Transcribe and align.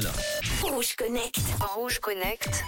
alors. 0.00 0.14
Rouge 0.62 0.96
Connect. 0.96 1.38
Rouge 1.74 1.98
Connect. 1.98 2.64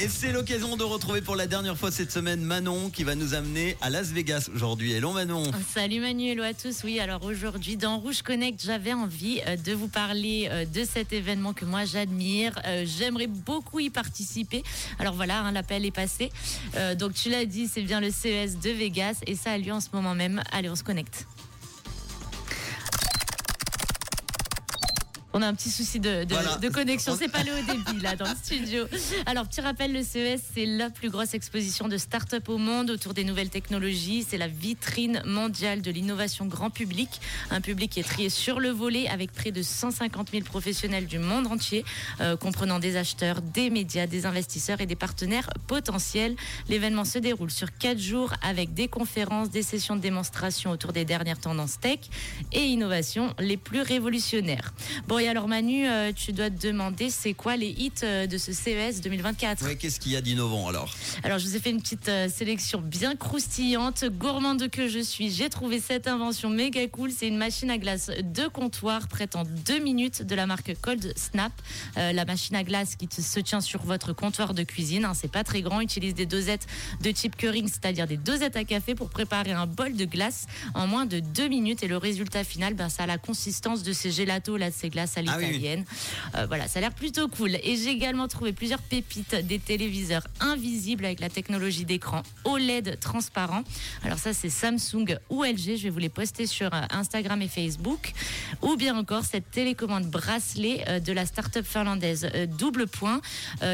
Et 0.00 0.06
c'est 0.06 0.30
l'occasion 0.30 0.76
de 0.76 0.84
retrouver 0.84 1.22
pour 1.22 1.34
la 1.34 1.48
dernière 1.48 1.76
fois 1.76 1.90
cette 1.90 2.12
semaine 2.12 2.40
Manon 2.40 2.88
qui 2.88 3.02
va 3.02 3.16
nous 3.16 3.34
amener 3.34 3.76
à 3.80 3.90
Las 3.90 4.12
Vegas 4.12 4.48
aujourd'hui. 4.54 4.92
Hello 4.92 5.10
Manon. 5.10 5.50
Salut 5.74 6.00
Manu, 6.00 6.28
hello 6.30 6.44
à 6.44 6.54
tous. 6.54 6.84
Oui, 6.84 7.00
alors 7.00 7.24
aujourd'hui 7.24 7.76
dans 7.76 7.98
Rouge 7.98 8.22
Connect, 8.22 8.62
j'avais 8.64 8.92
envie 8.92 9.40
euh, 9.48 9.56
de 9.56 9.72
vous 9.72 9.88
parler 9.88 10.48
euh, 10.52 10.64
de 10.66 10.84
cet 10.84 11.12
événement 11.12 11.52
que 11.52 11.64
moi 11.64 11.84
j'admire. 11.84 12.52
Euh, 12.64 12.84
J'aimerais 12.86 13.26
beaucoup 13.26 13.80
y 13.80 13.90
participer. 13.90 14.62
Alors 15.00 15.14
voilà, 15.14 15.40
hein, 15.40 15.50
l'appel 15.50 15.84
est 15.84 15.90
passé. 15.90 16.30
Euh, 16.76 16.94
donc 16.94 17.14
tu 17.14 17.28
l'as 17.28 17.44
dit, 17.44 17.66
c'est 17.66 17.82
bien 17.82 18.00
le 18.00 18.12
CES 18.12 18.58
de 18.62 18.70
Vegas 18.70 19.16
et 19.26 19.34
ça 19.34 19.50
a 19.50 19.58
lieu 19.58 19.72
en 19.72 19.80
ce 19.80 19.88
moment 19.92 20.14
même. 20.14 20.44
Allez, 20.52 20.70
on 20.70 20.76
se 20.76 20.84
connecte. 20.84 21.26
On 25.34 25.42
a 25.42 25.46
un 25.46 25.54
petit 25.54 25.70
souci 25.70 26.00
de, 26.00 26.24
de- 26.24 26.32
Voilà. 26.34 26.56
de 26.56 26.68
connexion, 26.70 27.14
c'est 27.18 27.28
pas 27.28 27.42
le 27.42 27.52
haut 27.52 27.66
débit 27.66 28.00
là 28.02 28.16
dans 28.16 28.24
le 28.24 28.34
studio. 28.42 28.84
Alors 29.26 29.46
petit 29.46 29.60
rappel, 29.60 29.92
le 29.92 30.02
CES 30.02 30.40
c'est 30.54 30.64
la 30.64 30.88
plus 30.88 31.10
grosse 31.10 31.34
exposition 31.34 31.86
de 31.86 31.98
start-up 31.98 32.48
au 32.48 32.56
monde 32.56 32.90
autour 32.90 33.12
des 33.12 33.24
nouvelles 33.24 33.50
technologies. 33.50 34.24
C'est 34.26 34.38
la 34.38 34.48
vitrine 34.48 35.22
mondiale 35.26 35.82
de 35.82 35.90
l'innovation 35.90 36.46
grand 36.46 36.70
public, 36.70 37.20
un 37.50 37.60
public 37.60 37.92
qui 37.92 38.00
est 38.00 38.04
trié 38.04 38.30
sur 38.30 38.58
le 38.58 38.70
volet 38.70 39.06
avec 39.08 39.30
près 39.32 39.50
de 39.50 39.60
150 39.62 40.30
000 40.30 40.44
professionnels 40.44 41.06
du 41.06 41.18
monde 41.18 41.46
entier, 41.46 41.84
euh, 42.22 42.36
comprenant 42.38 42.78
des 42.78 42.96
acheteurs, 42.96 43.42
des 43.42 43.68
médias, 43.68 44.06
des 44.06 44.24
investisseurs 44.24 44.80
et 44.80 44.86
des 44.86 44.96
partenaires 44.96 45.50
potentiels. 45.66 46.36
L'événement 46.70 47.04
se 47.04 47.18
déroule 47.18 47.50
sur 47.50 47.76
quatre 47.76 48.00
jours 48.00 48.32
avec 48.42 48.72
des 48.72 48.88
conférences, 48.88 49.50
des 49.50 49.62
sessions 49.62 49.94
de 49.96 50.00
démonstration 50.00 50.70
autour 50.70 50.92
des 50.94 51.04
dernières 51.04 51.38
tendances 51.38 51.78
tech 51.80 51.98
et 52.52 52.62
innovation 52.64 53.34
les 53.38 53.58
plus 53.58 53.82
révolutionnaires. 53.82 54.72
Bon, 55.06 55.17
et 55.18 55.28
alors 55.28 55.48
Manu, 55.48 55.86
euh, 55.88 56.12
tu 56.14 56.32
dois 56.32 56.50
te 56.50 56.66
demander 56.66 57.10
c'est 57.10 57.34
quoi 57.34 57.56
les 57.56 57.68
hits 57.68 57.90
euh, 58.02 58.26
de 58.26 58.38
ce 58.38 58.52
CES 58.52 59.00
2024 59.00 59.64
Ouais, 59.64 59.76
qu'est-ce 59.76 59.98
qu'il 60.00 60.12
y 60.12 60.16
a 60.16 60.20
d'innovant 60.20 60.68
alors? 60.68 60.94
Alors, 61.24 61.38
je 61.38 61.46
vous 61.46 61.56
ai 61.56 61.60
fait 61.60 61.70
une 61.70 61.80
petite 61.80 62.08
euh, 62.08 62.28
sélection 62.28 62.80
bien 62.80 63.16
croustillante. 63.16 64.04
Gourmande 64.04 64.68
que 64.68 64.88
je 64.88 64.98
suis, 65.00 65.30
j'ai 65.30 65.48
trouvé 65.48 65.80
cette 65.80 66.06
invention 66.08 66.50
méga 66.50 66.86
cool. 66.88 67.10
C'est 67.10 67.28
une 67.28 67.36
machine 67.36 67.70
à 67.70 67.78
glace 67.78 68.10
de 68.22 68.46
comptoir 68.48 69.08
prête 69.08 69.36
en 69.36 69.44
deux 69.44 69.78
minutes 69.78 70.22
de 70.22 70.34
la 70.34 70.46
marque 70.46 70.74
Cold 70.80 71.12
Snap. 71.16 71.52
Euh, 71.96 72.12
la 72.12 72.24
machine 72.24 72.56
à 72.56 72.64
glace 72.64 72.96
qui 72.96 73.08
te- 73.08 73.20
se 73.20 73.40
tient 73.40 73.60
sur 73.60 73.82
votre 73.82 74.12
comptoir 74.12 74.54
de 74.54 74.62
cuisine. 74.62 75.04
hein, 75.04 75.14
c'est 75.14 75.30
pas 75.30 75.44
très 75.44 75.62
grand. 75.62 75.80
Utilise 75.80 76.14
des 76.14 76.26
dosettes 76.26 76.66
de 77.02 77.10
type 77.10 77.36
Keurig, 77.36 77.66
c'est-à-dire 77.68 78.06
des 78.06 78.16
dosettes 78.16 78.56
à 78.56 78.64
café 78.64 78.94
pour 78.94 79.10
préparer 79.10 79.52
un 79.52 79.66
bol 79.66 79.94
de 79.94 80.04
glace 80.04 80.46
en 80.74 80.86
moins 80.86 81.06
de 81.06 81.20
deux 81.20 81.48
minutes. 81.48 81.82
Et 81.82 81.88
le 81.88 81.96
résultat 81.96 82.44
final, 82.44 82.74
ben, 82.74 82.88
ça 82.88 83.04
a 83.04 83.06
la 83.06 83.18
consistance 83.18 83.82
de 83.82 83.92
ces 83.92 84.10
gelatos, 84.10 84.56
là, 84.58 84.70
de 84.70 84.74
ces 84.74 84.90
glaces 84.90 85.07
à 85.16 85.20
Ah 85.26 85.36
oui, 85.38 85.46
l'italienne. 85.46 85.84
Euh, 86.36 86.46
voilà, 86.46 86.68
ça 86.68 86.78
a 86.78 86.82
l'air 86.82 86.92
plutôt 86.92 87.28
cool. 87.28 87.56
Et 87.62 87.76
j'ai 87.76 87.90
également 87.90 88.28
trouvé 88.28 88.52
plusieurs 88.52 88.82
pépites 88.82 89.34
des 89.34 89.58
téléviseurs 89.58 90.26
invisibles 90.40 91.04
avec 91.04 91.20
la 91.20 91.28
technologie 91.28 91.84
d'écran 91.84 92.22
OLED 92.44 92.98
transparent. 93.00 93.62
Alors 94.04 94.18
ça, 94.18 94.32
c'est 94.32 94.50
Samsung 94.50 95.16
ou 95.30 95.44
LG. 95.44 95.76
Je 95.76 95.84
vais 95.84 95.90
vous 95.90 95.98
les 95.98 96.08
poster 96.08 96.46
sur 96.46 96.72
euh, 96.74 96.82
Instagram 96.90 97.40
et 97.42 97.48
Facebook. 97.48 98.12
Ou 98.62 98.76
bien 98.76 98.96
encore 98.96 99.24
cette 99.24 99.50
télécommande 99.50 100.06
bracelet 100.06 100.84
euh, 100.88 101.00
de 101.00 101.12
la 101.12 101.26
start-up 101.26 101.64
finlandaise 101.64 102.28
Double 102.58 102.86
Point 102.86 103.20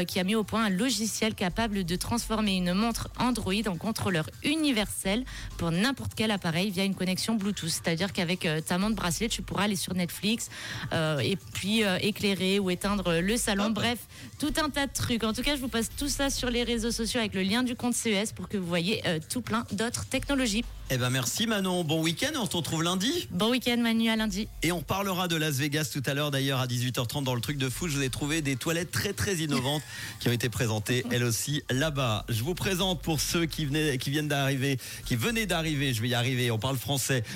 qui 0.07 0.19
a 0.19 0.23
mis 0.23 0.35
au 0.35 0.43
point 0.43 0.65
un 0.65 0.69
logiciel 0.69 1.35
capable 1.35 1.83
de 1.83 1.95
transformer 1.95 2.55
une 2.55 2.73
montre 2.73 3.09
Android 3.19 3.53
en 3.67 3.77
contrôleur 3.77 4.29
universel 4.43 5.25
pour 5.57 5.71
n'importe 5.71 6.13
quel 6.15 6.31
appareil 6.31 6.71
via 6.71 6.83
une 6.83 6.95
connexion 6.95 7.35
Bluetooth. 7.35 7.69
C'est-à-dire 7.69 8.13
qu'avec 8.13 8.47
ta 8.65 8.77
montre 8.77 8.95
bracelet, 8.95 9.29
tu 9.29 9.41
pourras 9.41 9.63
aller 9.63 9.75
sur 9.75 9.93
Netflix 9.93 10.49
euh, 10.93 11.19
et 11.25 11.37
puis 11.53 11.83
euh, 11.83 11.97
éclairer 12.01 12.59
ou 12.59 12.69
éteindre 12.69 13.19
le 13.19 13.37
salon. 13.37 13.69
Bref, 13.69 13.99
tout 14.39 14.53
un 14.63 14.69
tas 14.69 14.87
de 14.87 14.93
trucs. 14.93 15.23
En 15.23 15.33
tout 15.33 15.41
cas, 15.41 15.55
je 15.55 15.61
vous 15.61 15.67
passe 15.67 15.89
tout 15.97 16.09
ça 16.09 16.29
sur 16.29 16.49
les 16.49 16.63
réseaux 16.63 16.91
sociaux 16.91 17.19
avec 17.19 17.33
le 17.33 17.41
lien 17.41 17.63
du 17.63 17.75
compte 17.75 17.93
CES 17.93 18.31
pour 18.33 18.49
que 18.49 18.57
vous 18.57 18.67
voyez 18.67 19.01
euh, 19.07 19.19
tout 19.29 19.41
plein 19.41 19.65
d'autres 19.71 20.05
technologies. 20.05 20.63
Eh 20.91 20.97
ben 20.97 21.09
merci 21.09 21.47
Manon. 21.47 21.83
Bon 21.83 21.99
week-end. 21.99 22.39
On 22.39 22.45
se 22.45 22.55
retrouve 22.55 22.83
lundi. 22.83 23.27
Bon 23.31 23.49
week-end 23.49 23.77
Manu 23.77 24.07
à 24.07 24.15
lundi. 24.15 24.47
Et 24.61 24.71
on 24.71 24.83
parlera 24.83 25.27
de 25.27 25.35
Las 25.35 25.55
Vegas 25.55 25.89
tout 25.91 26.03
à 26.05 26.13
l'heure 26.13 26.29
d'ailleurs 26.29 26.59
à 26.59 26.67
18h30 26.67 27.23
dans 27.23 27.33
le 27.33 27.41
truc 27.41 27.57
de 27.57 27.69
fou. 27.69 27.87
Je 27.87 27.97
vous 27.97 28.03
ai 28.03 28.11
trouvé 28.11 28.43
des 28.43 28.55
toilettes 28.55 28.91
très 28.91 29.11
très 29.11 29.37
innovantes 29.37 29.81
qui 30.19 30.29
ont 30.29 30.31
été 30.31 30.47
présentées 30.47 31.03
elles 31.09 31.23
aussi 31.23 31.63
là-bas. 31.71 32.23
Je 32.29 32.43
vous 32.43 32.53
présente 32.53 33.01
pour 33.01 33.19
ceux 33.19 33.47
qui 33.47 33.65
venaient, 33.65 33.97
qui 33.97 34.11
viennent 34.11 34.27
d'arriver, 34.27 34.77
qui 35.05 35.15
venaient 35.15 35.47
d'arriver. 35.47 35.91
Je 35.91 36.03
vais 36.03 36.09
y 36.09 36.13
arriver. 36.13 36.51
On 36.51 36.59
parle 36.59 36.77
français. 36.77 37.23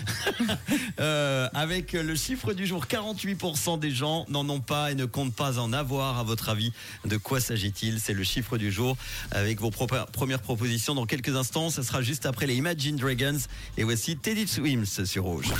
Euh, 0.99 1.47
avec 1.53 1.93
le 1.93 2.15
chiffre 2.15 2.53
du 2.53 2.65
jour, 2.65 2.85
48% 2.85 3.78
des 3.79 3.91
gens 3.91 4.25
n'en 4.29 4.47
ont 4.49 4.59
pas 4.59 4.91
et 4.91 4.95
ne 4.95 5.05
comptent 5.05 5.35
pas 5.35 5.57
en 5.57 5.73
avoir. 5.73 6.19
À 6.19 6.23
votre 6.23 6.49
avis, 6.49 6.71
de 7.05 7.17
quoi 7.17 7.39
s'agit-il? 7.39 7.99
C'est 7.99 8.13
le 8.13 8.23
chiffre 8.23 8.57
du 8.57 8.71
jour 8.71 8.97
avec 9.31 9.59
vos 9.59 9.71
premières 9.71 10.41
propositions 10.41 10.93
dans 10.93 11.05
quelques 11.05 11.35
instants. 11.35 11.69
Ce 11.69 11.81
sera 11.81 12.01
juste 12.01 12.25
après 12.25 12.45
les 12.45 12.55
Imagine 12.55 12.97
Dragons 12.97 13.39
et 13.77 13.83
voici 13.83 14.17
Teddy 14.17 14.47
Swims 14.47 15.05
sur 15.05 15.23
Rouge. 15.23 15.51